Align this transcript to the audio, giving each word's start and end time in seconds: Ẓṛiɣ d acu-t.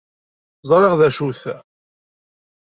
Ẓṛiɣ 0.69 0.93
d 0.99 1.01
acu-t. 1.07 1.41